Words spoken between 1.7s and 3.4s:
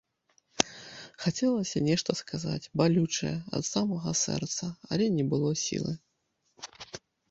нешта сказаць, балючае,